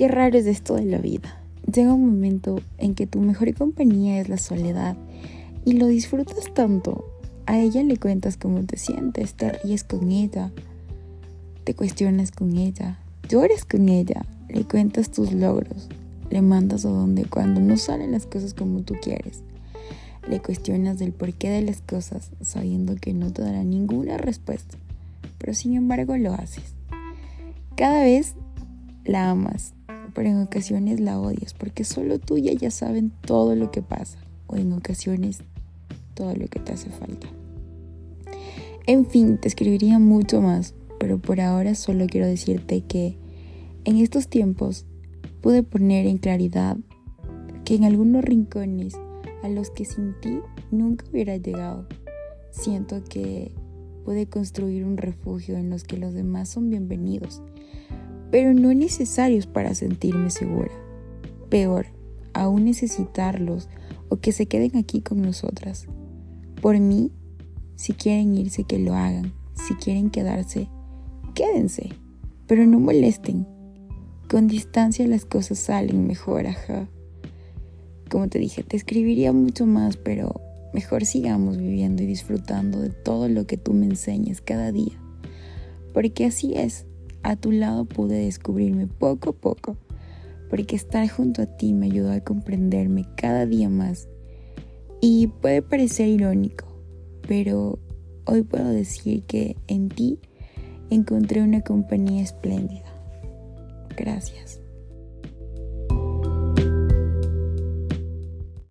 [0.00, 1.38] Qué raro es esto de la vida.
[1.70, 4.96] Llega un momento en que tu mejor compañía es la soledad
[5.66, 7.04] y lo disfrutas tanto.
[7.44, 10.52] A ella le cuentas cómo te sientes, te ríes con ella,
[11.64, 12.98] te cuestionas con ella,
[13.28, 15.90] lloras con ella, le cuentas tus logros,
[16.30, 19.42] le mandas a donde cuando no salen las cosas como tú quieres.
[20.26, 24.78] Le cuestionas del porqué de las cosas sabiendo que no te dará ninguna respuesta,
[25.36, 26.74] pero sin embargo lo haces.
[27.76, 28.34] Cada vez
[29.04, 29.74] la amas,
[30.14, 34.18] pero en ocasiones la odias porque solo tú y ella saben todo lo que pasa
[34.46, 35.42] o en ocasiones
[36.14, 37.28] todo lo que te hace falta.
[38.86, 43.16] En fin, te escribiría mucho más, pero por ahora solo quiero decirte que
[43.84, 44.84] en estos tiempos
[45.40, 46.76] pude poner en claridad
[47.64, 48.94] que en algunos rincones
[49.42, 51.86] a los que sin ti nunca hubiera llegado,
[52.50, 53.52] siento que
[54.04, 57.42] pude construir un refugio en los que los demás son bienvenidos
[58.30, 60.70] pero no necesarios para sentirme segura.
[61.48, 61.86] Peor,
[62.32, 63.68] aún necesitarlos
[64.08, 65.86] o que se queden aquí con nosotras.
[66.60, 67.10] Por mí,
[67.76, 69.32] si quieren irse, que lo hagan.
[69.54, 70.68] Si quieren quedarse,
[71.34, 71.90] quédense,
[72.46, 73.46] pero no molesten.
[74.28, 76.88] Con distancia las cosas salen mejor, ajá.
[78.10, 80.40] Como te dije, te escribiría mucho más, pero
[80.72, 85.00] mejor sigamos viviendo y disfrutando de todo lo que tú me enseñes cada día.
[85.92, 86.86] Porque así es,
[87.22, 89.76] a tu lado pude descubrirme poco a poco,
[90.48, 94.08] porque estar junto a ti me ayudó a comprenderme cada día más.
[95.00, 96.66] Y puede parecer irónico,
[97.26, 97.78] pero
[98.26, 100.18] hoy puedo decir que en ti
[100.90, 102.84] encontré una compañía espléndida.
[103.96, 104.60] Gracias.